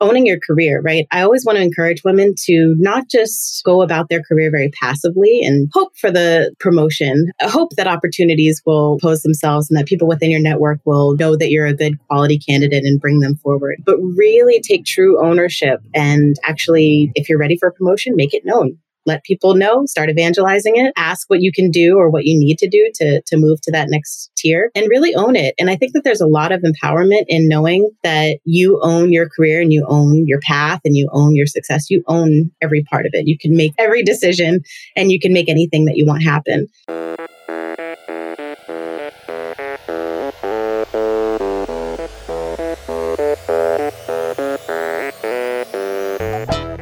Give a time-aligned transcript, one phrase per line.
[0.00, 1.06] owning your career, right?
[1.10, 5.40] I always want to encourage women to not just go about their career very passively
[5.42, 10.30] and hope for the promotion, hope that opportunities will pose themselves and that people within
[10.30, 13.76] your network will know that you're a good quality candidate and bring them forward.
[13.84, 18.44] But really take true ownership and actually, if you're ready for a promotion, make it
[18.44, 18.78] known
[19.08, 22.58] let people know, start evangelizing it, ask what you can do or what you need
[22.58, 25.54] to do to, to move to that next tier and really own it.
[25.58, 29.28] And I think that there's a lot of empowerment in knowing that you own your
[29.28, 31.90] career and you own your path and you own your success.
[31.90, 33.26] You own every part of it.
[33.26, 34.60] You can make every decision
[34.94, 36.68] and you can make anything that you want happen.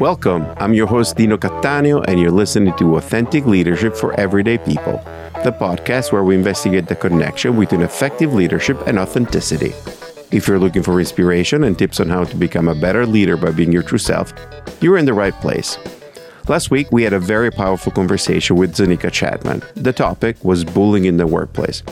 [0.06, 0.46] Welcome.
[0.58, 5.02] I'm your host, Dino Cattaneo, and you're listening to Authentic Leadership for Everyday People,
[5.42, 9.74] the podcast where we investigate the connection between effective leadership and authenticity.
[10.30, 13.50] If you're looking for inspiration and tips on how to become a better leader by
[13.50, 14.32] being your true self,
[14.80, 15.76] you're in the right place.
[16.46, 19.60] Last week, we had a very powerful conversation with Zanika Chapman.
[19.74, 21.82] The topic was bullying in the workplace.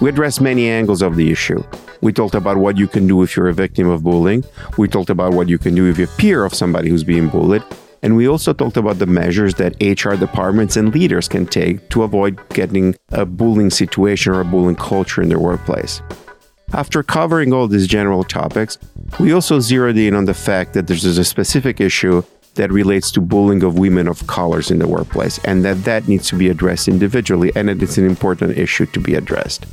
[0.00, 1.62] We addressed many angles of the issue.
[2.02, 4.44] We talked about what you can do if you're a victim of bullying.
[4.76, 7.28] We talked about what you can do if you're a peer of somebody who's being
[7.28, 7.62] bullied.
[8.02, 12.02] And we also talked about the measures that HR departments and leaders can take to
[12.02, 16.02] avoid getting a bullying situation or a bullying culture in their workplace.
[16.72, 18.78] After covering all these general topics,
[19.20, 23.20] we also zeroed in on the fact that there's a specific issue that relates to
[23.20, 26.88] bullying of women of colors in the workplace and that that needs to be addressed
[26.88, 29.66] individually and it's an important issue to be addressed.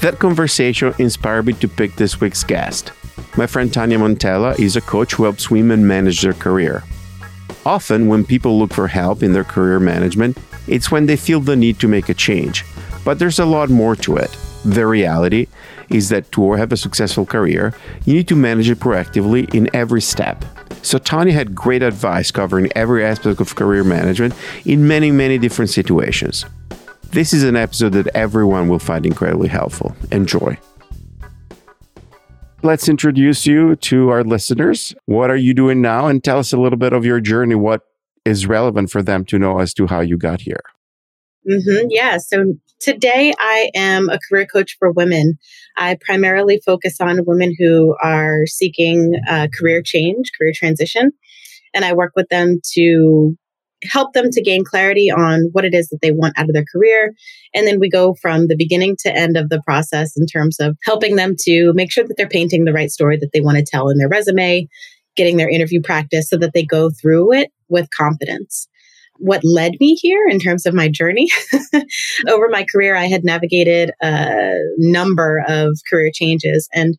[0.00, 2.92] That conversation inspired me to pick this week's guest.
[3.36, 6.82] My friend Tanya Montella is a coach who helps women manage their career.
[7.64, 11.54] Often, when people look for help in their career management, it's when they feel the
[11.54, 12.64] need to make a change.
[13.04, 14.36] But there's a lot more to it.
[14.64, 15.46] The reality
[15.88, 20.00] is that to have a successful career, you need to manage it proactively in every
[20.00, 20.44] step.
[20.82, 25.70] So, Tanya had great advice covering every aspect of career management in many, many different
[25.70, 26.44] situations.
[27.10, 29.94] This is an episode that everyone will find incredibly helpful.
[30.10, 30.58] Enjoy.
[32.64, 34.94] Let's introduce you to our listeners.
[35.06, 36.06] What are you doing now?
[36.06, 37.54] And tell us a little bit of your journey.
[37.54, 37.82] What
[38.24, 40.62] is relevant for them to know as to how you got here?
[41.48, 41.88] Mm-hmm.
[41.90, 42.18] Yeah.
[42.18, 45.38] So today I am a career coach for women.
[45.76, 51.12] I primarily focus on women who are seeking uh, career change, career transition.
[51.74, 53.36] And I work with them to
[53.90, 56.64] help them to gain clarity on what it is that they want out of their
[56.72, 57.12] career.
[57.54, 60.76] And then we go from the beginning to end of the process in terms of
[60.84, 63.64] helping them to make sure that they're painting the right story that they want to
[63.64, 64.68] tell in their resume,
[65.16, 68.68] getting their interview practice so that they go through it with confidence.
[69.24, 71.28] What led me here in terms of my journey
[72.28, 76.98] over my career, I had navigated a number of career changes and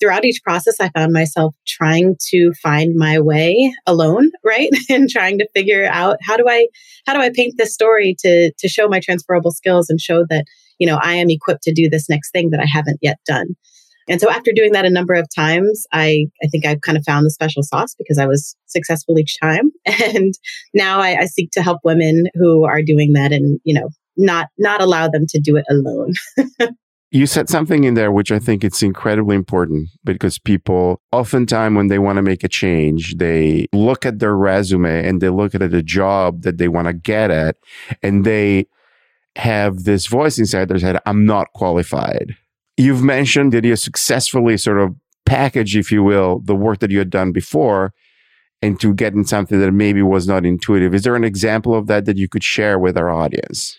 [0.00, 4.70] throughout each process, I found myself trying to find my way alone, right?
[4.88, 6.68] and trying to figure out how do I,
[7.06, 10.46] how do I paint this story to, to show my transferable skills and show that,
[10.78, 13.56] you know, I am equipped to do this next thing that I haven't yet done.
[14.10, 17.04] And so after doing that a number of times, I, I think I've kind of
[17.06, 19.70] found the special sauce because I was successful each time.
[20.10, 20.34] And
[20.74, 24.48] now I, I seek to help women who are doing that and, you know, not,
[24.58, 26.12] not allow them to do it alone.
[27.12, 31.88] You said something in there which I think it's incredibly important because people oftentimes when
[31.88, 35.72] they want to make a change, they look at their resume and they look at
[35.72, 37.56] the job that they want to get at
[38.00, 38.68] and they
[39.34, 42.36] have this voice inside their head, I'm not qualified.
[42.80, 44.96] You've mentioned that you successfully sort of
[45.26, 47.92] package, if you will, the work that you had done before
[48.62, 50.94] into getting something that maybe was not intuitive.
[50.94, 53.78] Is there an example of that that you could share with our audience?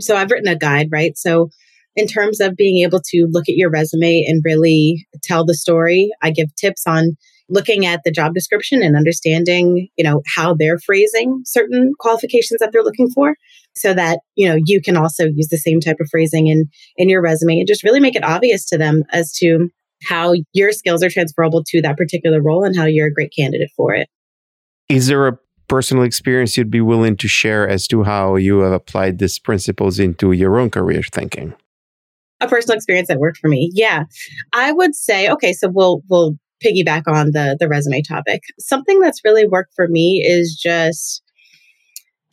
[0.00, 1.16] So I've written a guide, right?
[1.16, 1.50] So
[1.94, 6.10] in terms of being able to look at your resume and really tell the story.
[6.20, 7.16] I give tips on
[7.48, 12.72] looking at the job description and understanding, you know, how they're phrasing certain qualifications that
[12.72, 13.36] they're looking for
[13.76, 17.08] so that, you know, you can also use the same type of phrasing in in
[17.08, 19.68] your resume and just really make it obvious to them as to
[20.02, 23.70] how your skills are transferable to that particular role and how you're a great candidate
[23.76, 24.08] for it.
[24.88, 28.72] Is there a personal experience you'd be willing to share as to how you have
[28.72, 31.54] applied these principles into your own career thinking?
[32.44, 33.70] a personal experience that worked for me.
[33.74, 34.04] Yeah.
[34.52, 38.42] I would say, okay, so we'll, we'll piggyback on the, the resume topic.
[38.58, 41.22] Something that's really worked for me is just,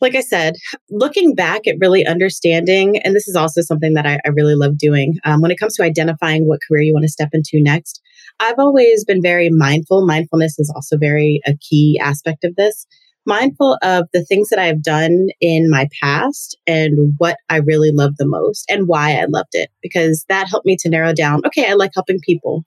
[0.02, 0.56] like I said,
[0.90, 4.76] looking back at really understanding, and this is also something that I, I really love
[4.76, 8.02] doing um, when it comes to identifying what career you want to step into next.
[8.40, 10.04] I've always been very mindful.
[10.04, 12.86] Mindfulness is also very a key aspect of this
[13.24, 18.16] mindful of the things that I've done in my past and what I really love
[18.18, 21.70] the most and why I loved it, because that helped me to narrow down okay,
[21.70, 22.64] I like helping people.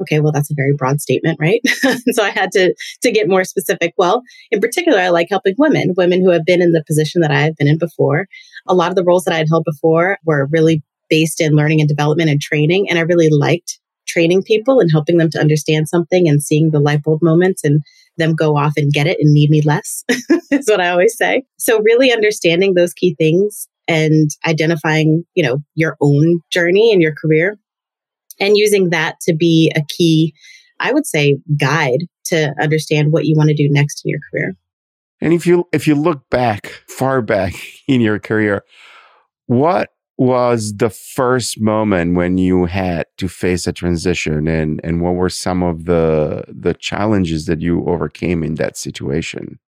[0.00, 1.60] Okay, well, that's a very broad statement, right?
[2.12, 3.94] so I had to, to get more specific.
[3.96, 7.30] Well, in particular, I like helping women, women who have been in the position that
[7.30, 8.26] I have been in before.
[8.66, 11.80] A lot of the roles that I had held before were really based in learning
[11.80, 12.88] and development and training.
[12.88, 16.80] And I really liked training people and helping them to understand something and seeing the
[16.80, 17.80] light bulb moments and
[18.16, 20.04] them go off and get it and need me less
[20.50, 21.44] is what I always say.
[21.58, 27.14] So really understanding those key things and identifying, you know, your own journey in your
[27.14, 27.58] career
[28.40, 30.34] and using that to be a key,
[30.80, 34.56] I would say, guide to understand what you want to do next in your career.
[35.20, 37.54] And if you if you look back, far back
[37.88, 38.64] in your career,
[39.46, 45.14] what was the first moment when you had to face a transition and and what
[45.14, 49.60] were some of the the challenges that you overcame in that situation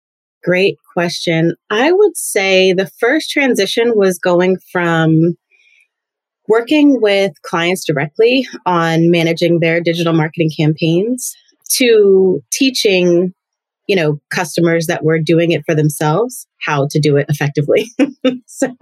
[0.43, 5.37] great question i would say the first transition was going from
[6.49, 11.37] working with clients directly on managing their digital marketing campaigns
[11.71, 13.33] to teaching
[13.87, 17.91] you know customers that were doing it for themselves how to do it effectively.
[18.47, 18.75] So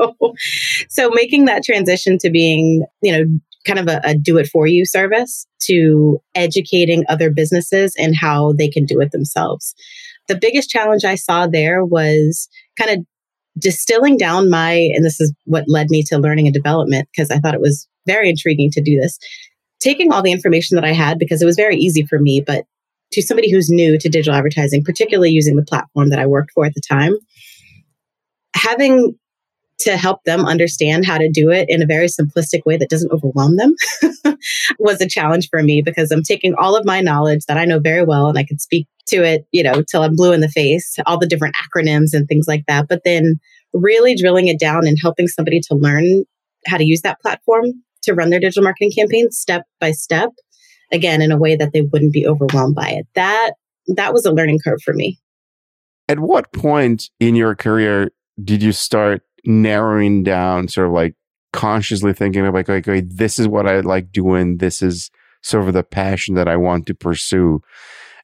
[0.88, 3.24] so making that transition to being you know
[3.66, 8.52] kind of a, a do it for you service to educating other businesses and how
[8.52, 9.74] they can do it themselves.
[10.28, 12.48] The biggest challenge i saw there was
[12.78, 13.06] kind of
[13.58, 17.38] distilling down my and this is what led me to learning and development because i
[17.38, 19.18] thought it was very intriguing to do this
[19.80, 22.64] taking all the information that i had because it was very easy for me but
[23.12, 26.66] to somebody who's new to digital advertising, particularly using the platform that I worked for
[26.66, 27.14] at the time,
[28.54, 29.14] having
[29.78, 33.12] to help them understand how to do it in a very simplistic way that doesn't
[33.12, 33.74] overwhelm them
[34.78, 37.78] was a challenge for me because I'm taking all of my knowledge that I know
[37.78, 40.48] very well and I could speak to it, you know, till I'm blue in the
[40.48, 42.86] face, all the different acronyms and things like that.
[42.88, 43.38] But then
[43.72, 46.24] really drilling it down and helping somebody to learn
[46.66, 47.66] how to use that platform
[48.02, 50.30] to run their digital marketing campaign step by step
[50.92, 53.06] again in a way that they wouldn't be overwhelmed by it.
[53.14, 53.52] That
[53.88, 55.18] that was a learning curve for me.
[56.08, 58.10] At what point in your career
[58.42, 61.14] did you start narrowing down, sort of like
[61.52, 64.58] consciously thinking of like, okay, this is what I like doing.
[64.58, 65.10] This is
[65.42, 67.62] sort of the passion that I want to pursue.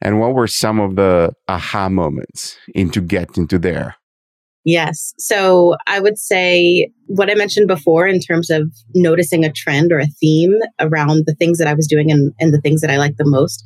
[0.03, 3.95] And what were some of the aha moments into get into there?
[4.65, 5.13] Yes.
[5.17, 8.63] So I would say what I mentioned before in terms of
[8.93, 12.53] noticing a trend or a theme around the things that I was doing and, and
[12.53, 13.63] the things that I like the most.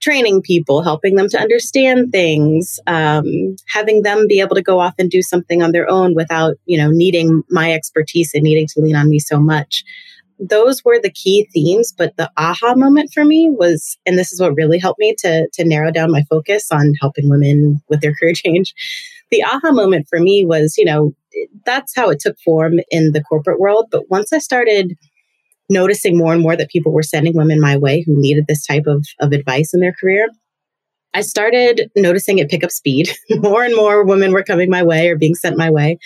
[0.00, 3.24] Training people, helping them to understand things, um,
[3.68, 6.78] having them be able to go off and do something on their own without, you
[6.78, 9.82] know, needing my expertise and needing to lean on me so much.
[10.38, 14.40] Those were the key themes, but the aha moment for me was, and this is
[14.40, 18.14] what really helped me to to narrow down my focus on helping women with their
[18.20, 18.74] career change
[19.30, 21.12] the aha moment for me was, you know,
[21.64, 23.86] that's how it took form in the corporate world.
[23.90, 24.94] But once I started
[25.68, 28.84] noticing more and more that people were sending women my way who needed this type
[28.86, 30.28] of, of advice in their career,
[31.12, 33.10] I started noticing it pick up speed.
[33.30, 35.98] more and more women were coming my way or being sent my way.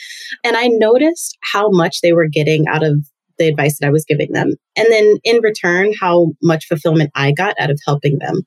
[0.45, 3.05] And I noticed how much they were getting out of
[3.41, 4.55] the advice that I was giving them.
[4.77, 8.43] And then in return, how much fulfillment I got out of helping them.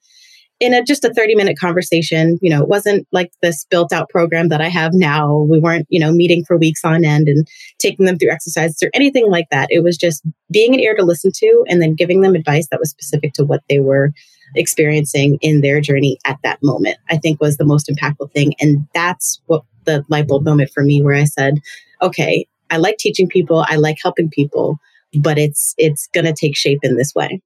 [0.60, 4.08] In a just a 30 minute conversation you know it wasn't like this built out
[4.10, 5.46] program that i have now.
[5.50, 7.46] We weren't you know meeting for weeks on end and
[7.80, 9.68] taking them through exercises or anything like that.
[9.72, 12.80] It was just being an ear to listen to and then giving them advice that
[12.80, 14.12] was specific to what they were
[14.56, 18.54] experiencing in their journey at that moment i think was the most impactful thing.
[18.62, 21.60] And that's what the light bulb moment for me where i said
[22.02, 23.66] okay i like teaching people.
[23.70, 24.80] I like helping people
[25.20, 27.42] but it's it's going to take shape in this way.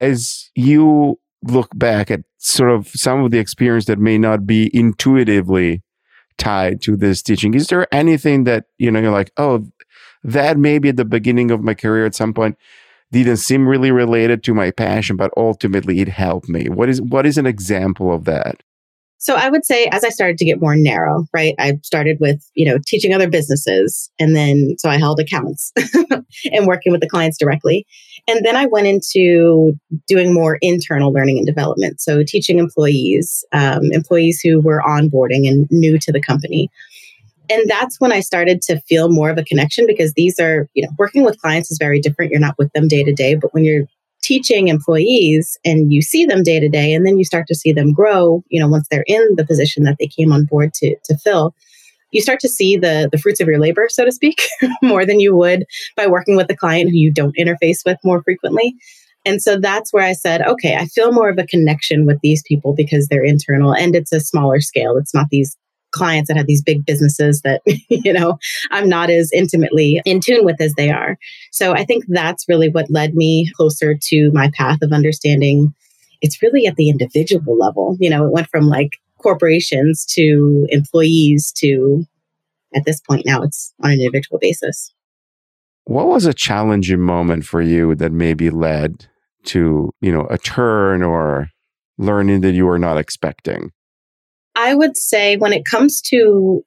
[0.00, 4.70] As you look back at sort of some of the experience that may not be
[4.76, 5.82] intuitively
[6.36, 9.64] tied to this teaching is there anything that you know you're like oh
[10.24, 12.56] that maybe at the beginning of my career at some point
[13.14, 16.68] didn't seem really related to my passion but ultimately it helped me?
[16.68, 18.62] What is what is an example of that
[19.24, 21.54] so I would say as I started to get more narrow, right?
[21.58, 25.72] I started with, you know, teaching other businesses and then so I held accounts
[26.52, 27.86] and working with the clients directly.
[28.28, 29.72] And then I went into
[30.06, 32.02] doing more internal learning and development.
[32.02, 36.68] So teaching employees, um, employees who were onboarding and new to the company.
[37.48, 40.82] And that's when I started to feel more of a connection because these are, you
[40.82, 42.30] know, working with clients is very different.
[42.30, 43.86] You're not with them day to day, but when you're
[44.24, 47.72] teaching employees and you see them day to day and then you start to see
[47.72, 50.96] them grow you know once they're in the position that they came on board to
[51.04, 51.54] to fill
[52.10, 54.42] you start to see the the fruits of your labor so to speak
[54.82, 55.64] more than you would
[55.96, 58.74] by working with a client who you don't interface with more frequently
[59.26, 62.42] and so that's where I said, okay, I feel more of a connection with these
[62.46, 64.96] people because they're internal and it's a smaller scale.
[64.98, 65.56] It's not these
[65.94, 68.38] clients that have these big businesses that, you know,
[68.70, 71.16] I'm not as intimately in tune with as they are.
[71.52, 75.74] So I think that's really what led me closer to my path of understanding
[76.20, 77.96] it's really at the individual level.
[78.00, 82.04] You know, it went from like corporations to employees to
[82.74, 84.92] at this point now it's on an individual basis.
[85.84, 89.06] What was a challenging moment for you that maybe led
[89.44, 91.50] to, you know, a turn or
[91.98, 93.70] learning that you were not expecting?
[94.54, 96.62] I would say when it comes to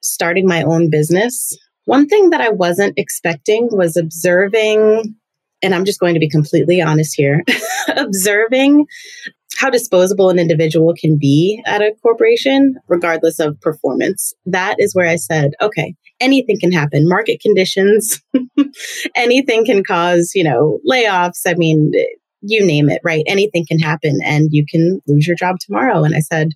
[0.00, 5.16] starting my own business, one thing that I wasn't expecting was observing,
[5.62, 7.42] and I'm just going to be completely honest here,
[7.96, 8.86] observing
[9.58, 14.32] how disposable an individual can be at a corporation, regardless of performance.
[14.46, 17.08] That is where I said, okay, anything can happen.
[17.08, 18.20] Market conditions,
[19.16, 21.42] anything can cause, you know, layoffs.
[21.46, 21.92] I mean,
[22.40, 23.24] you name it, right?
[23.26, 26.04] Anything can happen and you can lose your job tomorrow.
[26.04, 26.50] And I said,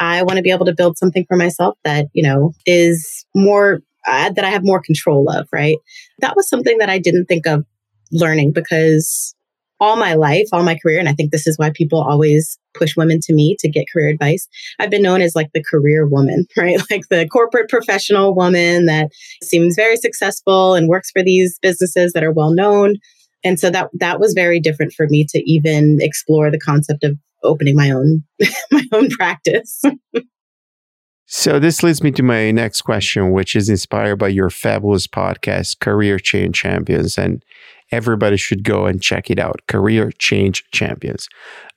[0.00, 3.80] I want to be able to build something for myself that, you know, is more,
[4.06, 5.76] uh, that I have more control of, right?
[6.20, 7.64] That was something that I didn't think of
[8.10, 9.34] learning because
[9.78, 12.96] all my life, all my career, and I think this is why people always push
[12.96, 14.46] women to me to get career advice.
[14.78, 16.78] I've been known as like the career woman, right?
[16.90, 19.08] Like the corporate professional woman that
[19.42, 22.96] seems very successful and works for these businesses that are well known.
[23.42, 27.16] And so that that was very different for me to even explore the concept of
[27.42, 28.24] opening my own
[28.70, 29.82] my own practice.
[31.26, 35.80] so this leads me to my next question, which is inspired by your fabulous podcast,
[35.80, 37.44] Career Change Champions, and
[37.92, 39.60] everybody should go and check it out.
[39.66, 41.28] Career Change Champions.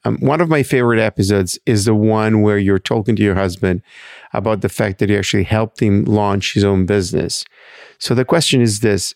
[0.06, 3.82] Um, one of my favorite episodes is the one where you're talking to your husband
[4.34, 7.46] about the fact that you actually helped him launch his own business.
[8.00, 9.16] So the question is this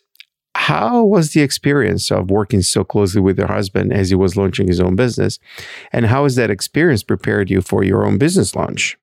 [0.58, 4.68] how was the experience of working so closely with your husband as he was launching
[4.68, 5.38] his own business?
[5.94, 8.98] And how has that experience prepared you for your own business launch?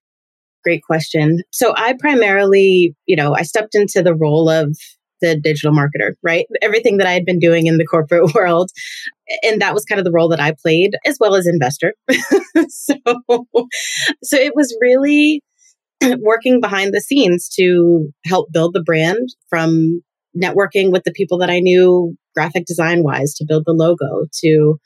[0.64, 1.38] Great question.
[1.52, 4.76] So I primarily, you know, I stepped into the role of
[5.20, 6.44] the digital marketer, right?
[6.60, 8.70] Everything that I had been doing in the corporate world.
[9.44, 11.94] And that was kind of the role that I played as well as investor.
[12.68, 12.96] so,
[14.24, 15.40] so it was really
[16.20, 20.02] working behind the scenes to help build the brand from
[20.36, 24.78] networking with the people that I knew graphic design wise to build the logo to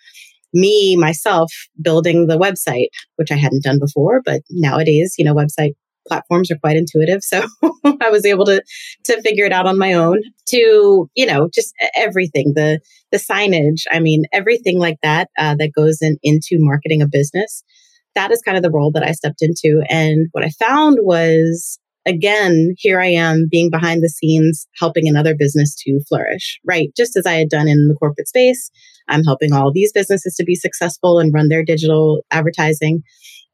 [0.54, 5.72] me myself building the website which i hadn't done before but nowadays you know website
[6.06, 7.46] platforms are quite intuitive so
[8.00, 8.62] i was able to
[9.04, 12.80] to figure it out on my own to you know just everything the
[13.12, 17.62] the signage i mean everything like that uh, that goes in into marketing a business.
[18.14, 21.78] That is kind of the role that i stepped into and what i found was
[22.08, 26.88] again, here I am being behind the scenes, helping another business to flourish, right?
[26.96, 28.70] Just as I had done in the corporate space,
[29.08, 33.02] I'm helping all these businesses to be successful and run their digital advertising.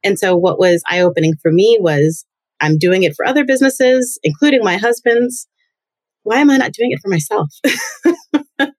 [0.05, 2.25] And so what was eye opening for me was
[2.61, 5.49] I'm doing it for other businesses, including my husband's.
[6.23, 7.51] Why am I not doing it for myself?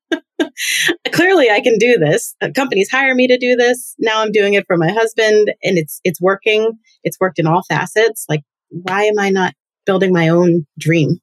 [1.11, 2.33] Clearly I can do this.
[2.55, 3.93] Companies hire me to do this.
[3.99, 6.71] Now I'm doing it for my husband and it's it's working.
[7.03, 8.25] It's worked in all facets.
[8.27, 9.53] Like why am I not
[9.85, 11.19] building my own dream.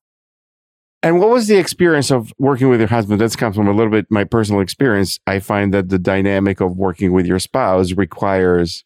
[1.02, 3.20] And what was the experience of working with your husband?
[3.20, 5.18] That's comes from a little bit my personal experience.
[5.26, 8.84] I find that the dynamic of working with your spouse requires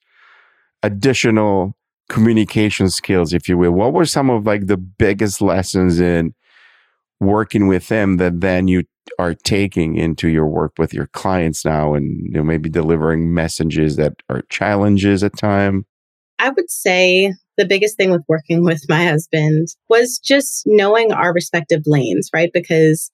[0.82, 1.76] additional
[2.08, 3.72] communication skills, if you will.
[3.72, 6.34] What were some of like the biggest lessons in
[7.20, 8.84] working with him that then you
[9.18, 13.96] are taking into your work with your clients now and you know, maybe delivering messages
[13.96, 15.84] that are challenges at time?
[16.38, 21.32] I would say the biggest thing with working with my husband was just knowing our
[21.32, 22.50] respective lanes, right?
[22.52, 23.10] Because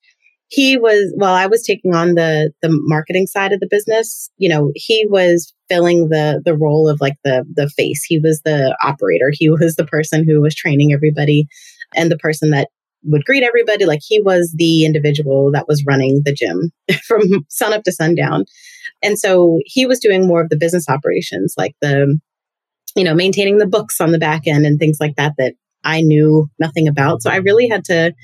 [0.49, 4.50] he was well i was taking on the the marketing side of the business you
[4.50, 8.04] know he was filling the the role of like the the face.
[8.04, 9.30] He was the operator.
[9.32, 11.46] He was the person who was training everybody
[11.94, 12.68] and the person that
[13.04, 13.87] would greet everybody.
[13.87, 16.70] Like he was the individual that was running the gym
[17.06, 18.44] from sun up to sundown.
[19.02, 22.18] And so he was doing more of the business operations like the
[22.96, 26.00] you know, maintaining the books on the back end and things like that that I
[26.00, 27.22] knew nothing about.
[27.22, 28.14] So I really had to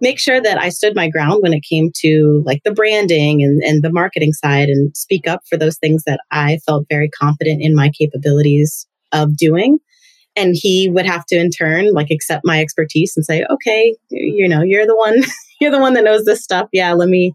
[0.00, 3.62] make sure that I stood my ground when it came to like the branding and,
[3.62, 7.62] and the marketing side and speak up for those things that I felt very confident
[7.62, 9.78] in my capabilities of doing.
[10.36, 14.48] And he would have to in turn like accept my expertise and say, okay, you
[14.48, 15.22] know, you're the one,
[15.60, 16.68] you're the one that knows this stuff.
[16.72, 17.34] Yeah, let me,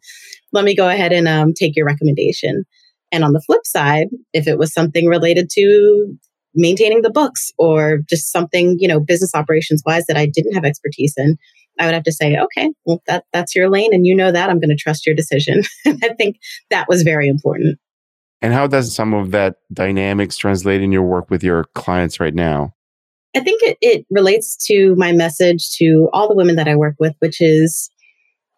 [0.51, 2.63] let me go ahead and um, take your recommendation.
[3.11, 6.17] And on the flip side, if it was something related to
[6.55, 10.65] maintaining the books or just something, you know, business operations wise that I didn't have
[10.65, 11.37] expertise in,
[11.79, 14.49] I would have to say, okay, well, that, that's your lane and you know that.
[14.49, 15.63] I'm going to trust your decision.
[15.85, 16.37] I think
[16.69, 17.77] that was very important.
[18.41, 22.35] And how does some of that dynamics translate in your work with your clients right
[22.35, 22.73] now?
[23.35, 26.95] I think it, it relates to my message to all the women that I work
[26.99, 27.89] with, which is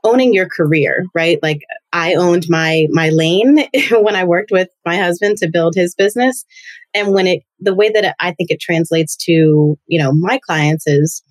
[0.04, 1.40] owning your career, right?
[1.42, 1.62] Like
[1.94, 6.46] I owned my my lane when I worked with my husband to build his business.
[6.94, 10.88] And when it the way that I think it translates to, you know, my clients
[10.88, 11.24] is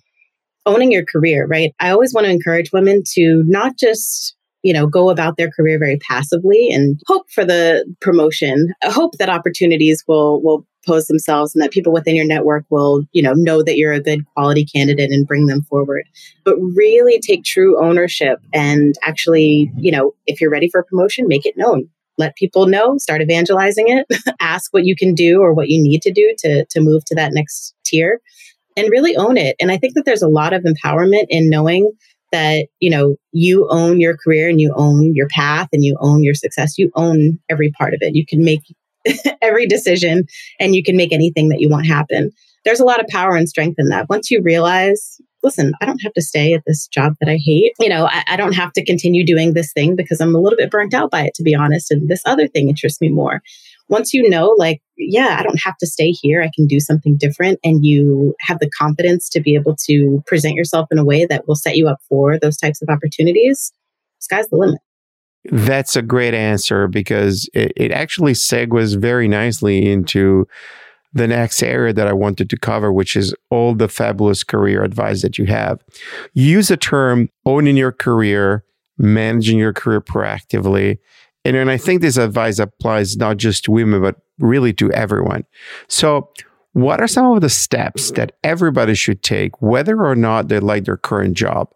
[0.65, 1.73] owning your career, right?
[1.79, 5.79] I always want to encourage women to not just you know, go about their career
[5.79, 11.61] very passively and hope for the promotion, hope that opportunities will will pose themselves and
[11.61, 15.11] that people within your network will, you know, know that you're a good quality candidate
[15.11, 16.05] and bring them forward.
[16.43, 21.27] But really take true ownership and actually, you know, if you're ready for a promotion,
[21.27, 21.89] make it known.
[22.17, 24.07] Let people know, start evangelizing it,
[24.39, 27.15] ask what you can do or what you need to do to to move to
[27.15, 28.19] that next tier
[28.75, 29.55] and really own it.
[29.59, 31.91] And I think that there's a lot of empowerment in knowing
[32.31, 36.23] that you know you own your career and you own your path and you own
[36.23, 38.61] your success you own every part of it you can make
[39.41, 40.23] every decision
[40.59, 42.31] and you can make anything that you want happen.
[42.65, 44.09] There's a lot of power and strength in that.
[44.09, 47.73] Once you realize listen i don't have to stay at this job that i hate.
[47.79, 50.57] You know I, I don't have to continue doing this thing because i'm a little
[50.57, 53.41] bit burnt out by it to be honest and this other thing interests me more.
[53.89, 57.15] Once you know, like, yeah, I don't have to stay here, I can do something
[57.17, 61.25] different, and you have the confidence to be able to present yourself in a way
[61.25, 63.71] that will set you up for those types of opportunities,
[64.19, 64.79] sky's the limit.
[65.51, 70.47] That's a great answer because it, it actually segues very nicely into
[71.13, 75.21] the next area that I wanted to cover, which is all the fabulous career advice
[75.21, 75.81] that you have.
[76.33, 78.63] You use the term owning your career,
[78.97, 80.99] managing your career proactively,
[81.47, 85.45] and, and I think this advice applies not just to women, but really to everyone.
[85.87, 86.29] So,
[86.73, 90.83] what are some of the steps that everybody should take, whether or not they like
[90.83, 91.73] their current job?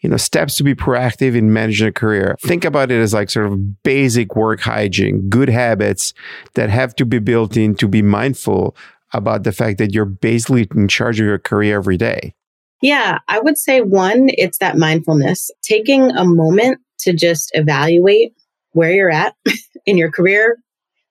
[0.00, 2.36] You know, steps to be proactive in managing a career.
[2.40, 6.12] Think about it as like sort of basic work hygiene, good habits
[6.54, 8.76] that have to be built in to be mindful
[9.12, 12.34] about the fact that you're basically in charge of your career every day.
[12.82, 18.34] Yeah, I would say one, it's that mindfulness, taking a moment to just evaluate
[18.72, 19.34] where you're at
[19.86, 20.58] in your career,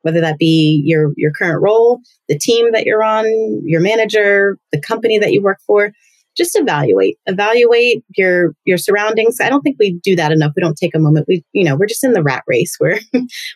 [0.01, 1.99] whether that be your, your current role,
[2.29, 3.25] the team that you're on,
[3.63, 5.91] your manager, the company that you work for.
[6.35, 9.37] Just evaluate, evaluate your your surroundings.
[9.39, 10.53] I don't think we do that enough.
[10.55, 11.27] We don't take a moment.
[11.27, 12.77] We, you know, we're just in the rat race.
[12.81, 12.99] We're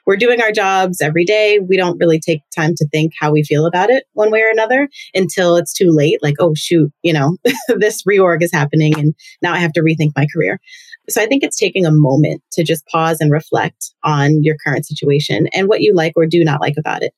[0.05, 1.59] we're doing our jobs every day.
[1.59, 4.49] We don't really take time to think how we feel about it one way or
[4.49, 6.19] another until it's too late.
[6.21, 7.37] Like, oh shoot, you know,
[7.77, 10.59] this reorg is happening, and now I have to rethink my career.
[11.09, 14.85] So I think it's taking a moment to just pause and reflect on your current
[14.85, 17.13] situation and what you like or do not like about it.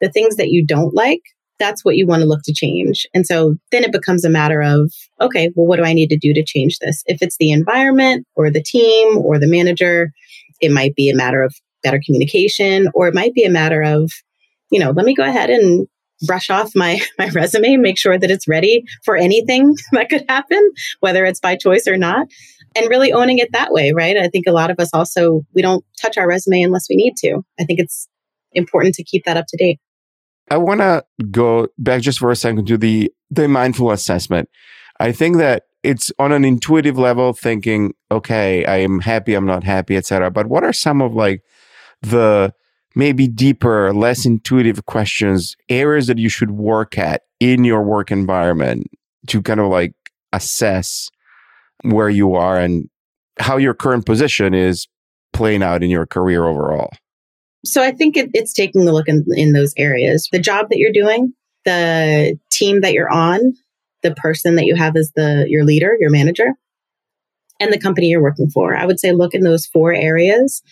[0.00, 1.22] The things that you don't like,
[1.60, 3.06] that's what you want to look to change.
[3.14, 6.18] And so then it becomes a matter of, okay, well, what do I need to
[6.18, 7.04] do to change this?
[7.06, 10.10] If it's the environment or the team or the manager,
[10.60, 14.10] it might be a matter of better communication or it might be a matter of,
[14.70, 15.86] you know, let me go ahead and
[16.26, 20.70] brush off my my resume make sure that it's ready for anything that could happen
[21.00, 22.26] whether it's by choice or not
[22.76, 24.16] and really owning it that way, right?
[24.16, 27.16] I think a lot of us also, we don't touch our resume unless we need
[27.18, 27.42] to.
[27.58, 28.08] I think it's
[28.52, 29.80] important to keep that up to date.
[30.50, 34.48] I want to go back just for a second to the, the mindful assessment.
[34.98, 39.64] I think that it's on an intuitive level thinking, okay, I am happy, I'm not
[39.64, 40.30] happy, etc.
[40.30, 41.42] But what are some of like
[42.02, 42.52] the
[42.94, 48.88] maybe deeper, less intuitive questions, areas that you should work at in your work environment
[49.28, 49.94] to kind of like
[50.32, 51.10] assess
[51.82, 52.90] where you are and
[53.38, 54.86] how your current position is
[55.32, 56.90] playing out in your career overall.
[57.64, 60.28] So I think it, it's taking a look in, in those areas.
[60.32, 61.32] The job that you're doing,
[61.64, 63.54] the team that you're on,
[64.02, 66.54] the person that you have as the your leader, your manager,
[67.58, 68.74] and the company you're working for.
[68.74, 70.62] I would say look in those four areas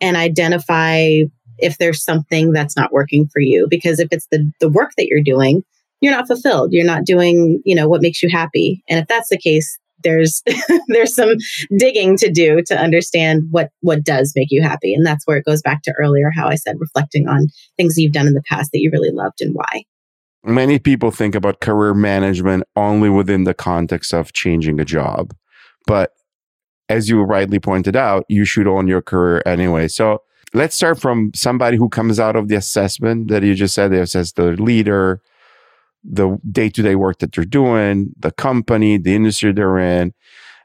[0.00, 1.20] and identify
[1.58, 3.66] if there's something that's not working for you.
[3.70, 5.62] Because if it's the, the work that you're doing,
[6.00, 6.72] you're not fulfilled.
[6.72, 8.82] You're not doing, you know, what makes you happy.
[8.88, 10.42] And if that's the case, there's
[10.88, 11.34] there's some
[11.76, 14.94] digging to do to understand what what does make you happy.
[14.94, 18.12] And that's where it goes back to earlier how i said reflecting on things you've
[18.12, 19.84] done in the past that you really loved and why.
[20.44, 25.34] Many people think about career management only within the context of changing a job.
[25.86, 26.12] But
[26.88, 29.88] as you rightly pointed out you should own your career anyway.
[29.88, 33.90] So let's start from somebody who comes out of the assessment that you just said.
[33.90, 35.20] They assess the leader
[36.04, 40.12] the day to day work that they're doing, the company, the industry they're in.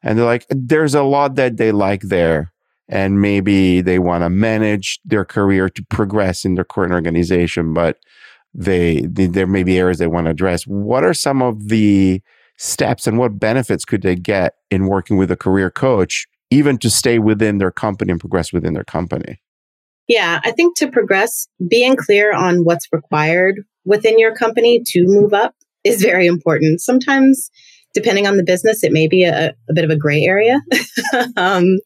[0.03, 2.51] And they're like, there's a lot that they like there.
[2.87, 7.97] And maybe they want to manage their career to progress in their current organization, but
[8.53, 10.63] they, they there may be areas they want to address.
[10.63, 12.21] What are some of the
[12.57, 16.89] steps and what benefits could they get in working with a career coach, even to
[16.89, 19.39] stay within their company and progress within their company?
[20.09, 25.33] Yeah, I think to progress, being clear on what's required within your company to move
[25.33, 26.81] up is very important.
[26.81, 27.49] Sometimes
[27.93, 30.61] Depending on the business, it may be a, a bit of a gray area.
[31.37, 31.79] um,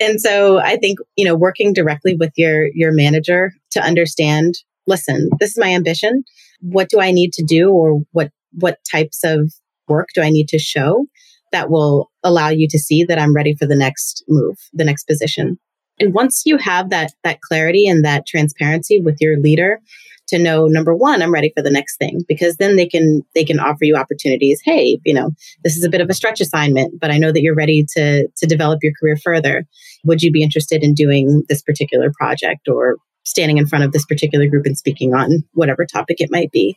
[0.00, 4.54] and so I think, you know, working directly with your, your manager to understand,
[4.86, 6.24] listen, this is my ambition.
[6.60, 9.52] What do I need to do or what, what types of
[9.86, 11.04] work do I need to show
[11.52, 15.04] that will allow you to see that I'm ready for the next move, the next
[15.04, 15.58] position?
[16.00, 19.80] And once you have that, that clarity and that transparency with your leader,
[20.28, 23.44] to know number one i'm ready for the next thing because then they can they
[23.44, 24.60] can offer you opportunities.
[24.64, 25.30] Hey you know
[25.64, 28.28] this is a bit of a stretch assignment but i know that you're ready to
[28.28, 29.64] to develop your career further.
[30.04, 34.06] Would you be interested in doing this particular project or standing in front of this
[34.06, 36.76] particular group and speaking on whatever topic it might be?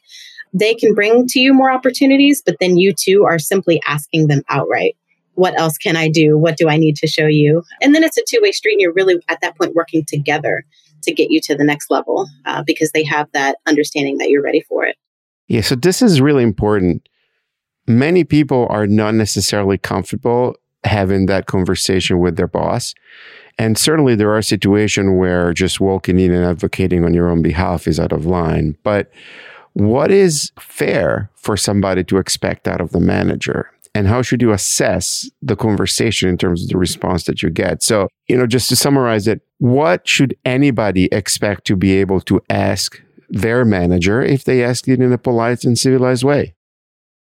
[0.53, 4.41] They can bring to you more opportunities but then you too are simply asking them
[4.49, 4.95] outright
[5.36, 6.38] what else can I do?
[6.38, 7.63] What do I need to show you?
[7.82, 10.63] And then it's a two way street, and you're really at that point working together
[11.04, 14.44] to get you to the next level uh, because they have that understanding that you're
[14.44, 14.96] ready for it.
[15.48, 17.08] Yeah, so this is really important.
[17.88, 22.94] Many people are not necessarily comfortable having that conversation with their boss.
[23.58, 27.88] And certainly there are situations where just walking in and advocating on your own behalf
[27.88, 28.78] is out of line.
[28.84, 29.12] But
[29.74, 33.72] what is fair for somebody to expect out of the manager?
[33.93, 37.84] And how should you assess the conversation in terms of the response that you get
[37.84, 42.41] so you know just to summarize it what should anybody expect to be able to
[42.49, 46.54] ask their manager if they ask it in a polite and civilized way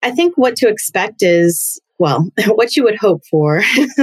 [0.02, 3.62] i think what to expect is well, what you would hope for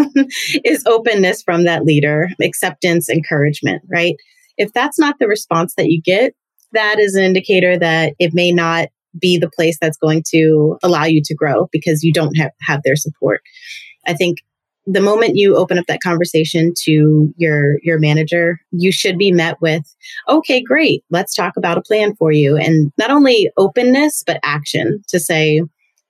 [0.66, 4.16] is openness from that leader, acceptance, encouragement, right?
[4.58, 6.34] If that's not the response that you get,
[6.74, 8.90] that is an indicator that it may not
[9.20, 12.82] be the place that's going to allow you to grow because you don't have, have
[12.84, 13.42] their support.
[14.06, 14.40] I think
[14.86, 19.62] the moment you open up that conversation to your your manager you should be met
[19.62, 19.84] with
[20.28, 25.02] okay great let's talk about a plan for you and not only openness but action
[25.08, 25.62] to say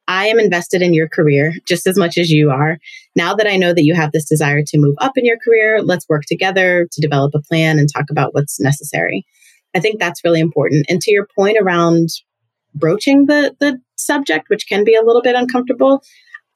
[0.08, 2.78] I am invested in your career just as much as you are.
[3.16, 5.82] Now that I know that you have this desire to move up in your career,
[5.82, 9.26] let's work together to develop a plan and talk about what's necessary.
[9.74, 10.86] I think that's really important.
[10.90, 12.10] And to your point around
[12.76, 16.04] broaching the the subject, which can be a little bit uncomfortable.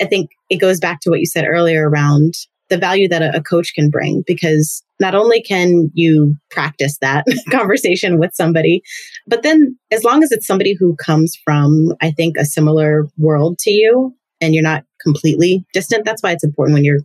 [0.01, 2.33] I think it goes back to what you said earlier around
[2.69, 7.25] the value that a, a coach can bring because not only can you practice that
[7.51, 8.81] conversation with somebody,
[9.25, 13.57] but then as long as it's somebody who comes from, I think, a similar world
[13.59, 17.01] to you and you're not completely distant, that's why it's important when you're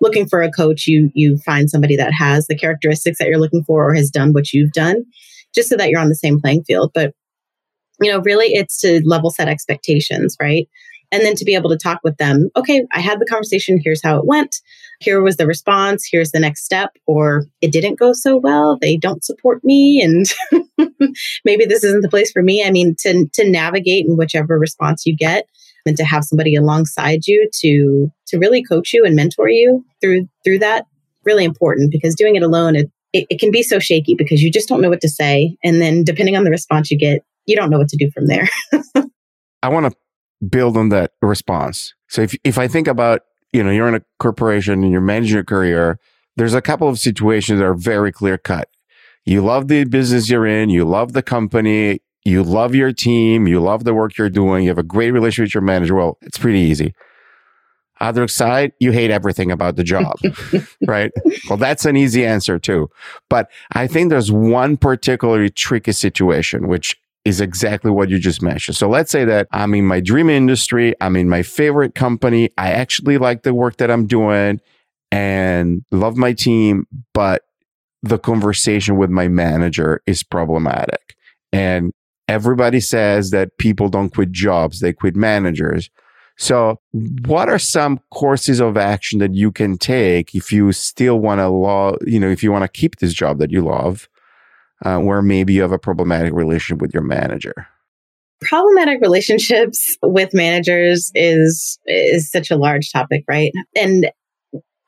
[0.00, 3.64] looking for a coach, you you find somebody that has the characteristics that you're looking
[3.64, 5.04] for or has done what you've done,
[5.54, 6.90] just so that you're on the same playing field.
[6.94, 7.14] But
[8.00, 10.68] you know, really it's to level set expectations, right?
[11.12, 14.02] And then to be able to talk with them, okay, I had the conversation, here's
[14.02, 14.56] how it went.
[15.00, 18.96] Here was the response, here's the next step, or it didn't go so well, they
[18.96, 20.26] don't support me and
[21.44, 22.64] maybe this isn't the place for me.
[22.64, 25.46] I mean, to to navigate in whichever response you get
[25.86, 30.28] and to have somebody alongside you to to really coach you and mentor you through
[30.44, 30.86] through that
[31.24, 34.50] really important because doing it alone it, it, it can be so shaky because you
[34.50, 37.56] just don't know what to say and then depending on the response you get you
[37.56, 38.48] don't know what to do from there.
[39.62, 41.94] I want to build on that response.
[42.08, 45.34] So if if I think about, you know, you're in a corporation and you're managing
[45.34, 45.98] your career,
[46.36, 48.68] there's a couple of situations that are very clear cut.
[49.24, 53.60] You love the business you're in, you love the company, you love your team, you
[53.60, 55.94] love the work you're doing, you have a great relationship with your manager.
[55.94, 56.94] Well, it's pretty easy.
[57.98, 60.18] Other side, you hate everything about the job,
[60.86, 61.10] right?
[61.48, 62.90] Well, that's an easy answer too.
[63.30, 66.94] But I think there's one particularly tricky situation, which
[67.26, 68.76] is exactly what you just mentioned.
[68.76, 72.70] So let's say that I'm in my dream industry, I'm in my favorite company, I
[72.70, 74.60] actually like the work that I'm doing
[75.10, 77.42] and love my team, but
[78.04, 81.16] the conversation with my manager is problematic.
[81.52, 81.92] And
[82.28, 85.90] everybody says that people don't quit jobs, they quit managers.
[86.38, 86.80] So,
[87.26, 91.48] what are some courses of action that you can take if you still want to
[91.48, 94.08] law, you know, if you want to keep this job that you love?
[94.84, 97.54] Uh, where maybe you have a problematic relationship with your manager?
[98.42, 103.50] Problematic relationships with managers is is such a large topic, right?
[103.74, 104.10] And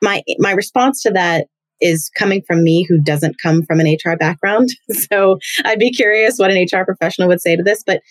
[0.01, 1.47] my my response to that
[1.81, 4.69] is coming from me who doesn't come from an HR background.
[5.09, 8.01] So I'd be curious what an HR professional would say to this, but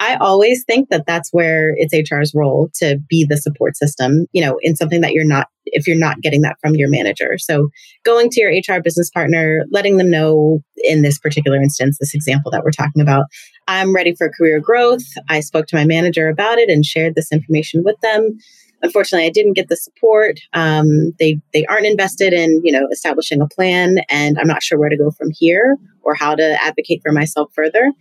[0.00, 4.40] I always think that that's where it's HR's role to be the support system, you
[4.40, 7.36] know, in something that you're not, if you're not getting that from your manager.
[7.36, 7.68] So
[8.02, 12.50] going to your HR business partner, letting them know in this particular instance, this example
[12.50, 13.26] that we're talking about,
[13.68, 15.04] I'm ready for career growth.
[15.28, 18.38] I spoke to my manager about it and shared this information with them.
[18.82, 20.40] Unfortunately, I didn't get the support.
[20.54, 24.78] Um, they they aren't invested in you know establishing a plan, and I'm not sure
[24.78, 27.92] where to go from here or how to advocate for myself further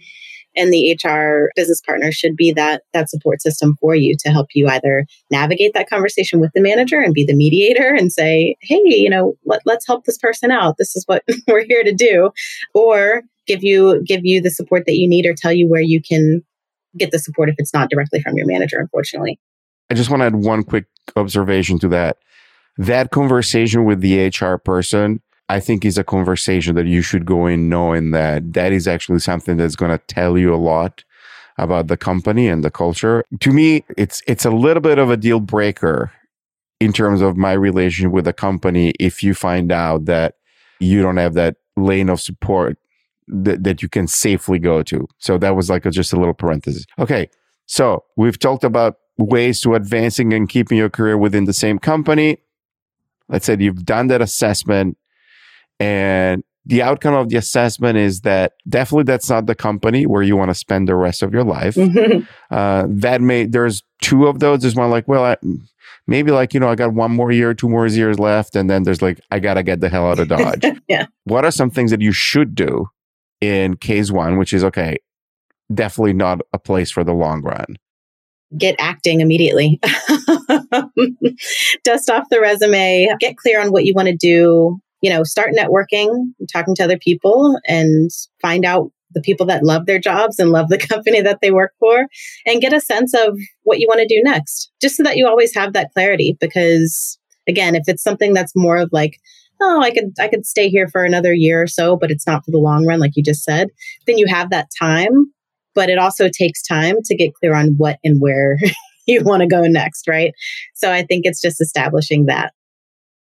[0.56, 4.48] and the HR business partner should be that that support system for you to help
[4.54, 8.82] you either navigate that conversation with the manager and be the mediator and say, "Hey,
[8.84, 10.76] you know, let, let's help this person out.
[10.78, 12.32] This is what we're here to do,"
[12.74, 16.02] or give you give you the support that you need or tell you where you
[16.02, 16.42] can
[16.98, 18.80] get the support if it's not directly from your manager.
[18.80, 19.40] Unfortunately,
[19.90, 20.86] I just want to add one quick
[21.16, 22.18] observation to that.
[22.78, 27.48] That conversation with the HR person I think is a conversation that you should go
[27.48, 31.04] in knowing that that is actually something that's going to tell you a lot
[31.58, 33.24] about the company and the culture.
[33.40, 36.12] To me, it's it's a little bit of a deal breaker
[36.80, 40.36] in terms of my relationship with the company if you find out that
[40.80, 42.78] you don't have that lane of support
[43.28, 45.08] that, that you can safely go to.
[45.18, 46.86] So that was like a, just a little parenthesis.
[46.98, 47.30] Okay.
[47.66, 52.38] So we've talked about ways to advancing and keeping your career within the same company.
[53.28, 54.98] Let's say you've done that assessment
[55.80, 60.38] and the outcome of the assessment is that definitely that's not the company where you
[60.38, 61.76] want to spend the rest of your life.
[61.76, 62.26] Mm-hmm.
[62.52, 64.62] Uh, that may, there's two of those.
[64.62, 65.38] There's one like, well, I,
[66.06, 68.56] maybe like, you know, I got one more year, two more years left.
[68.56, 70.66] And then there's like, I got to get the hell out of Dodge.
[70.88, 71.08] yeah.
[71.24, 72.88] What are some things that you should do
[73.42, 74.98] in case one, which is okay,
[75.74, 77.78] definitely not a place for the long run?
[78.58, 79.80] Get acting immediately.
[81.84, 85.52] Dust off the resume, get clear on what you want to do you know, start
[85.58, 88.10] networking, talking to other people and
[88.42, 91.74] find out the people that love their jobs and love the company that they work
[91.80, 92.08] for
[92.46, 95.28] and get a sense of what you want to do next, just so that you
[95.28, 96.38] always have that clarity.
[96.40, 99.20] Because again, if it's something that's more of like,
[99.62, 102.46] oh, I could I could stay here for another year or so, but it's not
[102.46, 103.70] for the long run, like you just said,
[104.08, 105.34] then you have that time.
[105.76, 108.58] But it also takes time to get clear on what and where
[109.08, 110.34] you want to go next, right?
[110.76, 112.54] So I think it's just establishing that.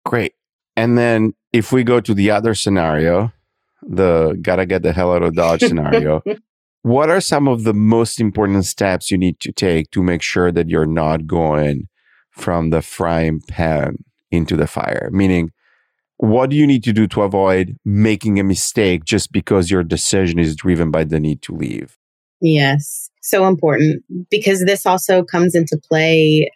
[0.05, 0.33] Great.
[0.75, 3.31] And then if we go to the other scenario,
[3.81, 6.21] the gotta get the hell out of Dodge scenario,
[6.81, 10.51] what are some of the most important steps you need to take to make sure
[10.51, 11.87] that you're not going
[12.31, 13.97] from the frying pan
[14.31, 15.09] into the fire?
[15.11, 15.51] Meaning,
[16.17, 20.39] what do you need to do to avoid making a mistake just because your decision
[20.39, 21.97] is driven by the need to leave?
[22.41, 26.49] Yes, so important because this also comes into play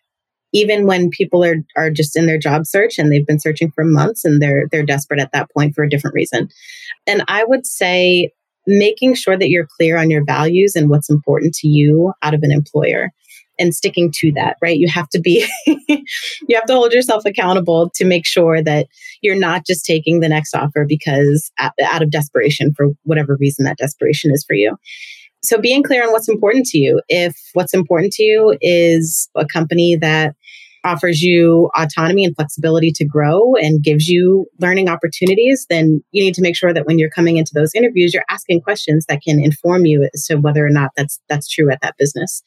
[0.54, 3.84] even when people are are just in their job search and they've been searching for
[3.84, 6.50] months and they're they're desperate at that point for a different reason.
[7.08, 8.32] And I would say
[8.68, 12.44] making sure that you're clear on your values and what's important to you out of
[12.44, 13.12] an employer
[13.60, 14.78] and sticking to that, right?
[14.78, 18.88] You have to be, you have to hold yourself accountable to make sure that
[19.22, 23.78] you're not just taking the next offer because out of desperation for whatever reason that
[23.78, 24.78] desperation is for you.
[25.42, 27.02] So being clear on what's important to you.
[27.08, 30.36] If what's important to you is a company that
[30.84, 36.34] offers you autonomy and flexibility to grow and gives you learning opportunities, then you need
[36.34, 39.40] to make sure that when you're coming into those interviews, you're asking questions that can
[39.44, 42.42] inform you as to whether or not that's that's true at that business.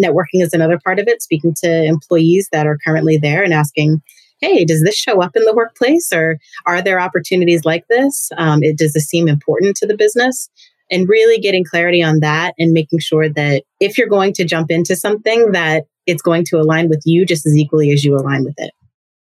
[0.00, 4.02] Networking is another part of it, speaking to employees that are currently there and asking,
[4.40, 8.30] hey, does this show up in the workplace or are there opportunities like this?
[8.36, 10.50] Um, it, does this seem important to the business?
[10.90, 14.70] And really getting clarity on that and making sure that if you're going to jump
[14.70, 18.44] into something that it's going to align with you just as equally as you align
[18.44, 18.72] with it.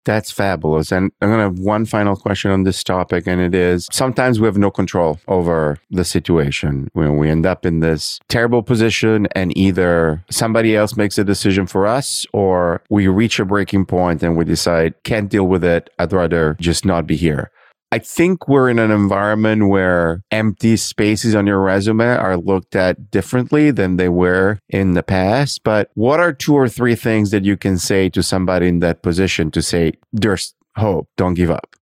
[0.04, 0.92] That's fabulous.
[0.92, 3.26] And I'm going to have one final question on this topic.
[3.26, 7.66] And it is sometimes we have no control over the situation when we end up
[7.66, 13.08] in this terrible position and either somebody else makes a decision for us or we
[13.08, 15.90] reach a breaking point and we decide can't deal with it.
[15.98, 17.50] I'd rather just not be here.
[17.92, 23.11] I think we're in an environment where empty spaces on your resume are looked at
[23.11, 25.64] differently than they were in the past.
[25.64, 29.03] But what are two or three things that you can say to somebody in that
[29.03, 31.74] position to say, there's hope, don't give up?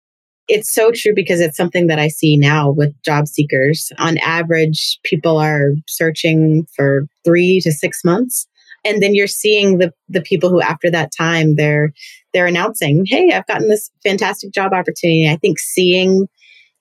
[0.47, 3.91] It's so true because it's something that I see now with job seekers.
[3.97, 8.47] On average, people are searching for three to six months
[8.87, 11.91] and then you're seeing the the people who after that time they're
[12.33, 15.29] they're announcing hey i've gotten this fantastic job opportunity.
[15.29, 16.27] I think seeing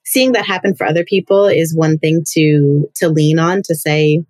[0.05, 4.23] seeing that happen for other people is one thing to to lean on to say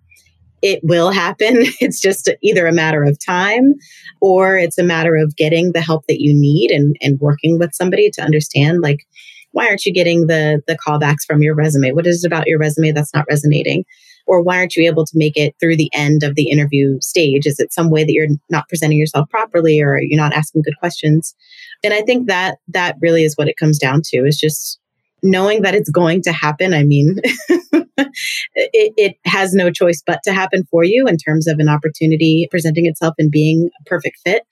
[0.60, 1.64] it will happen.
[1.80, 3.74] It's just either a matter of time
[4.20, 7.74] or it's a matter of getting the help that you need and and working with
[7.74, 9.06] somebody to understand like
[9.52, 11.92] why aren't you getting the the callbacks from your resume?
[11.92, 13.84] What is it about your resume that's not resonating
[14.28, 17.46] or why aren't you able to make it through the end of the interview stage?
[17.46, 20.78] Is it some way that you're not presenting yourself properly or you're not asking good
[20.78, 21.34] questions?
[21.82, 24.78] And I think that that really is what it comes down to is just
[25.22, 26.74] knowing that it's going to happen.
[26.74, 27.16] I mean,
[27.48, 28.12] it,
[28.54, 32.86] it, has no choice but to happen for you in terms of an opportunity presenting
[32.86, 34.42] itself and being a perfect fit.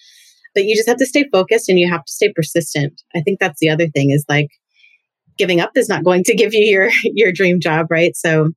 [0.55, 3.03] But you just have to stay focused and you have to stay persistent.
[3.15, 4.49] I think that's the other thing is like
[5.37, 8.17] giving up is not going to give you your your dream job, right?
[8.17, 8.53] So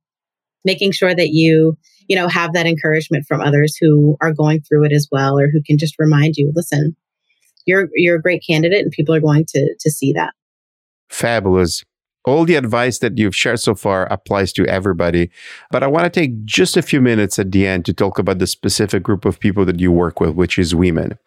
[0.65, 4.85] making sure that you, you know, have that encouragement from others who are going through
[4.85, 6.95] it as well or who can just remind you, listen,
[7.65, 10.33] you're you're a great candidate and people are going to to see that.
[11.09, 11.83] Fabulous.
[12.25, 15.31] All the advice that you've shared so far applies to everybody.
[15.71, 18.39] But I want to take just a few minutes at the end to talk about
[18.39, 21.17] the specific group of people that you work with, which is women.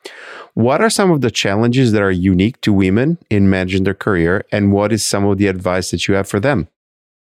[0.54, 4.44] What are some of the challenges that are unique to women in managing their career?
[4.52, 6.68] And what is some of the advice that you have for them?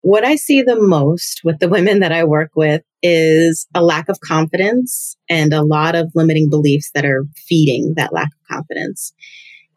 [0.03, 4.09] What I see the most with the women that I work with is a lack
[4.09, 9.13] of confidence and a lot of limiting beliefs that are feeding that lack of confidence.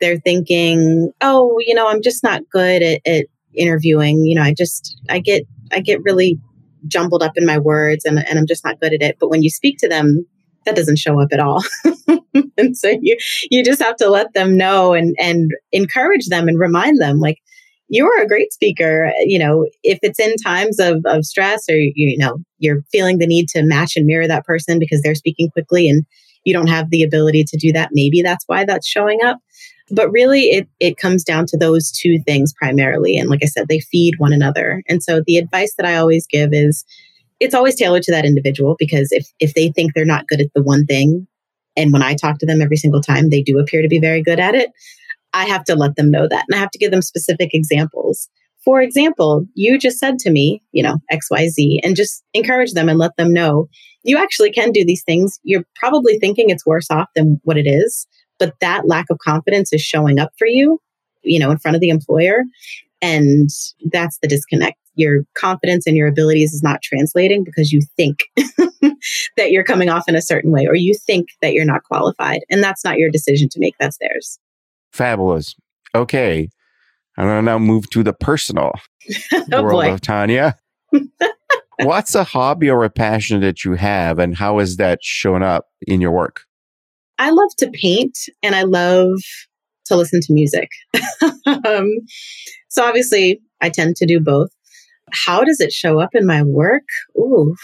[0.01, 4.25] They're thinking, oh, you know, I'm just not good at, at interviewing.
[4.25, 6.41] You know, I just, I get, I get really
[6.89, 9.19] jumbled up in my words and, and I'm just not good at it.
[9.21, 10.27] But when you speak to them,
[10.65, 11.62] that doesn't show up at all.
[12.59, 13.17] and so you,
[13.49, 17.39] you just have to let them know and, and encourage them and remind them like,
[17.88, 19.12] you're a great speaker.
[19.25, 23.27] You know, if it's in times of, of stress or, you know, you're feeling the
[23.27, 26.05] need to match and mirror that person because they're speaking quickly and
[26.44, 29.38] you don't have the ability to do that, maybe that's why that's showing up.
[29.90, 33.16] But really, it, it comes down to those two things primarily.
[33.16, 34.83] And like I said, they feed one another.
[34.88, 36.85] And so the advice that I always give is
[37.38, 40.49] it's always tailored to that individual because if, if they think they're not good at
[40.55, 41.29] the one thing,
[41.77, 44.22] and when I talk to them every single time, they do appear to be very
[44.22, 44.70] good at it,
[45.37, 46.44] I have to let them know that.
[46.49, 48.29] And I have to give them specific examples.
[48.64, 52.99] For example, you just said to me, you know, XYZ, and just encourage them and
[52.99, 53.68] let them know
[54.03, 55.38] you actually can do these things.
[55.42, 58.07] You're probably thinking it's worse off than what it is,
[58.38, 60.81] but that lack of confidence is showing up for you,
[61.22, 62.44] you know, in front of the employer.
[63.03, 63.51] And
[63.90, 64.79] that's the disconnect.
[64.94, 68.25] Your confidence and your abilities is not translating because you think
[69.37, 72.40] that you're coming off in a certain way or you think that you're not qualified.
[72.49, 74.38] And that's not your decision to make, that's theirs.
[74.97, 75.55] Fabulous.
[75.95, 76.49] Okay.
[77.19, 78.73] I'm going to now move to the personal
[79.53, 79.93] oh world boy.
[79.93, 80.55] of Tonya.
[81.83, 85.67] What's a hobby or a passion that you have, and how has that shown up
[85.87, 86.45] in your work?
[87.19, 89.19] I love to paint and I love
[89.87, 90.71] to listen to music.
[91.47, 91.91] um,
[92.69, 94.49] so obviously, I tend to do both.
[95.13, 96.85] How does it show up in my work?
[97.19, 97.55] Ooh.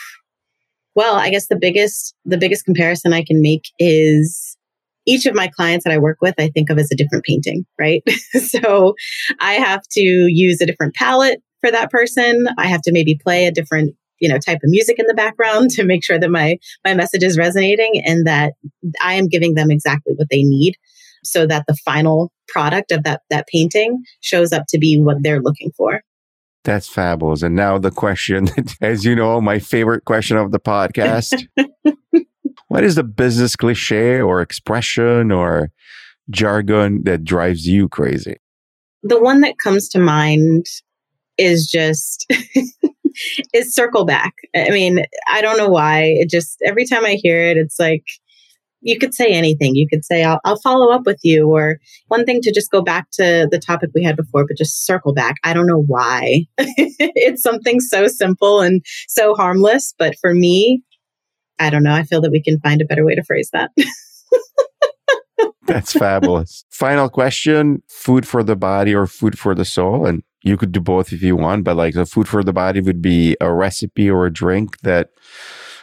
[0.95, 4.59] Well, I guess the biggest the biggest comparison I can make is
[5.07, 7.67] each of my clients that I work with, I think of as a different painting,
[7.79, 8.03] right?
[8.33, 8.95] so
[9.41, 12.47] I have to use a different palette for that person.
[12.59, 15.71] I have to maybe play a different you know type of music in the background
[15.73, 18.55] to make sure that my my message is resonating and that
[19.03, 20.77] I am giving them exactly what they need
[21.25, 25.43] so that the final product of that that painting shows up to be what they're
[25.43, 26.03] looking for.
[26.65, 27.43] That's fabulous.
[27.43, 28.49] And now the question,
[28.81, 31.49] as you know, my favorite question of the podcast.
[32.73, 35.71] What is the business cliche or expression or
[36.31, 38.37] jargon that drives you crazy?
[39.03, 40.65] The one that comes to mind
[41.37, 42.25] is just
[43.53, 44.33] is circle back.
[44.57, 46.15] I mean, I don't know why.
[46.17, 48.05] It just every time I hear it, it's like
[48.81, 49.75] you could say anything.
[49.75, 51.51] You could say, I'll, I'll follow up with you.
[51.51, 54.87] Or one thing to just go back to the topic we had before, but just
[54.87, 55.35] circle back.
[55.45, 56.47] I don't know why.
[56.57, 59.95] it's something so simple and so harmless.
[59.99, 60.83] But for me,
[61.59, 61.95] I don't know.
[61.95, 63.71] I feel that we can find a better way to phrase that.
[65.67, 66.65] That's fabulous.
[66.71, 70.07] Final question food for the body or food for the soul?
[70.07, 72.81] And you could do both if you want, but like the food for the body
[72.81, 75.11] would be a recipe or a drink that,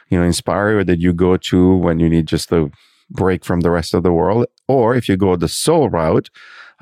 [0.09, 2.69] you know, inspire you or that you go to when you need just a
[3.09, 4.45] break from the rest of the world.
[4.67, 6.29] Or if you go the soul route,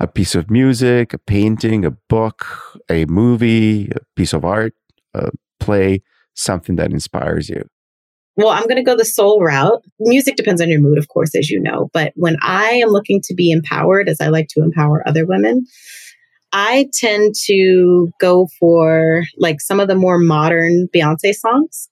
[0.00, 2.46] a piece of music, a painting, a book,
[2.90, 4.74] a movie, a piece of art,
[5.14, 6.02] a play,
[6.34, 7.68] something that inspires you.
[8.38, 9.82] Well, I'm going to go the soul route.
[9.98, 11.90] Music depends on your mood, of course, as you know.
[11.92, 15.66] But when I am looking to be empowered, as I like to empower other women,
[16.52, 21.88] I tend to go for like some of the more modern Beyonce songs.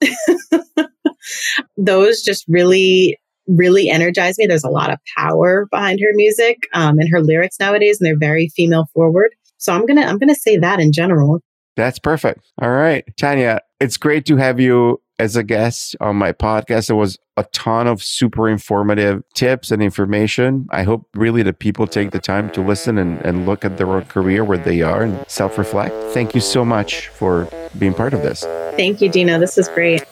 [1.76, 4.46] Those just really, really energize me.
[4.46, 8.16] There's a lot of power behind her music um, and her lyrics nowadays, and they're
[8.16, 9.34] very female forward.
[9.58, 11.40] So I'm gonna I'm gonna say that in general.
[11.74, 12.46] That's perfect.
[12.62, 16.88] All right, Tonya, it's great to have you as a guest on my podcast.
[16.88, 20.66] There was a ton of super informative tips and information.
[20.70, 23.88] I hope really that people take the time to listen and, and look at their
[23.88, 25.94] own career where they are and self reflect.
[26.12, 27.48] Thank you so much for
[27.78, 28.42] being part of this.
[28.76, 29.38] Thank you, Dino.
[29.38, 30.04] This is great.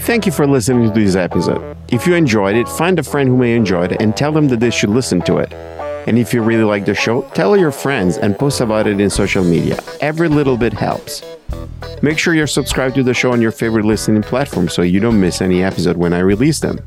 [0.00, 1.76] Thank you for listening to this episode.
[1.88, 4.60] If you enjoyed it, find a friend who may enjoy it and tell them that
[4.60, 5.52] they should listen to it.
[6.06, 9.10] And if you really like the show, tell your friends and post about it in
[9.10, 9.80] social media.
[10.00, 11.24] Every little bit helps.
[12.02, 15.20] Make sure you're subscribed to the show on your favorite listening platform so you don't
[15.20, 16.78] miss any episode when I release them.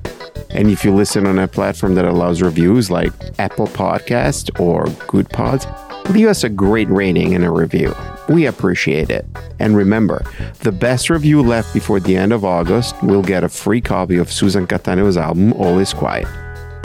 [0.52, 5.66] And if you listen on a platform that allows reviews like Apple Podcast or Goodpods,
[6.10, 7.96] leave us a great rating and a review.
[8.30, 9.26] We appreciate it.
[9.60, 10.24] And remember,
[10.60, 14.32] the best review left before the end of August will get a free copy of
[14.32, 16.28] Susan Cattaneo's album, All Is Quiet.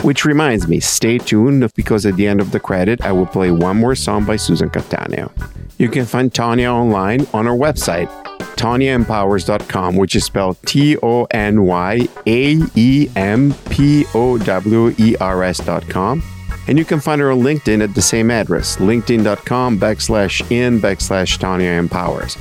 [0.01, 3.49] Which reminds me, stay tuned because at the end of the credit, I will play
[3.51, 5.31] one more song by Susan Cattaneo.
[5.77, 8.07] You can find Tonya online on our website,
[8.55, 15.15] tonyaempowers.com, which is spelled T O N Y A E M P O W E
[15.19, 16.23] R S.com.
[16.67, 21.37] And you can find her on LinkedIn at the same address, linkedin.com backslash in backslash
[21.37, 22.35] Tonya Empowers.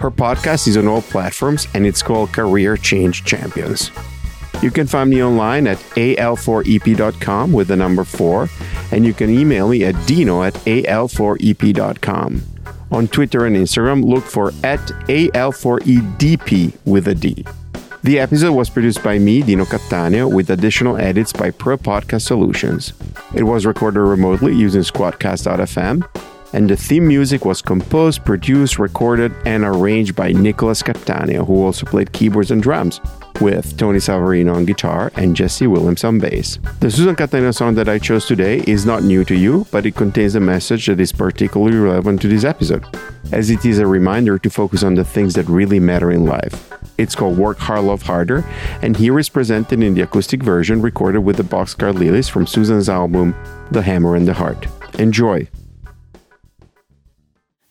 [0.00, 3.90] Her podcast is on all platforms and it's called Career Change Champions.
[4.62, 8.48] You can find me online at al4ep.com with the number 4,
[8.92, 12.42] and you can email me at dino at al4ep.com.
[12.92, 17.44] On Twitter and Instagram, look for at al4edp with a D.
[18.02, 22.94] The episode was produced by me, Dino Cattaneo, with additional edits by Pro Podcast Solutions.
[23.34, 26.02] It was recorded remotely using Squadcast.fm,
[26.52, 31.86] and the theme music was composed, produced, recorded, and arranged by Nicholas Cattaneo, who also
[31.86, 33.00] played keyboards and drums,
[33.40, 36.58] with Tony Savarino on guitar and Jesse Williams on bass.
[36.80, 39.96] The Susan Cattaneo song that I chose today is not new to you, but it
[39.96, 42.84] contains a message that is particularly relevant to this episode,
[43.32, 46.70] as it is a reminder to focus on the things that really matter in life.
[46.98, 48.44] It's called Work Hard, Love Harder,
[48.82, 52.88] and here is presented in the acoustic version recorded with the Boxcar Lilies from Susan's
[52.88, 53.34] album,
[53.70, 54.66] The Hammer and the Heart.
[54.98, 55.48] Enjoy!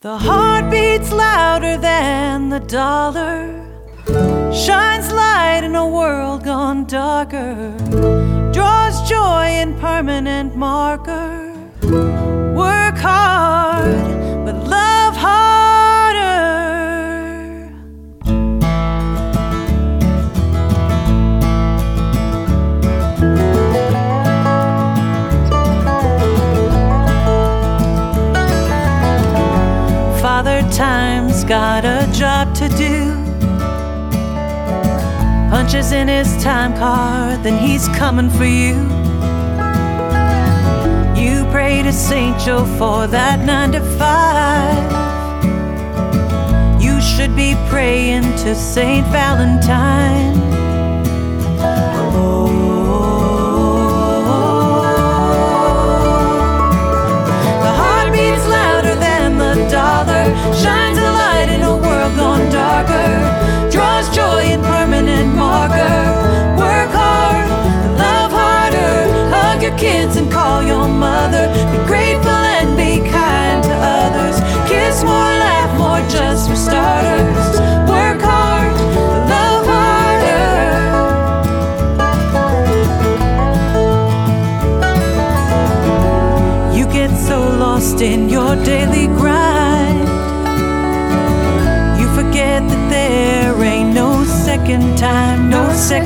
[0.01, 3.51] The heart beats louder than the dollar,
[4.53, 7.75] shines light in a world gone darker,
[8.53, 11.53] draws joy in permanent marker.
[12.55, 14.38] Work hard,
[30.79, 33.13] Time's got a job to do.
[35.49, 38.75] Punches in his time card, then he's coming for you.
[41.21, 44.79] You pray to Saint Joe for that nine to five.
[46.81, 50.48] You should be praying to Saint Valentine.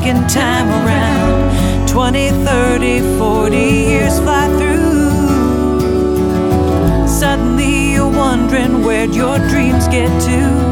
[0.04, 1.88] Second time around.
[1.88, 5.08] 20, 30, 40 years fly through.
[7.08, 10.62] Suddenly you're wondering where'd your dreams get to.